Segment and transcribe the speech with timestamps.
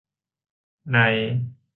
[0.83, 0.97] ใน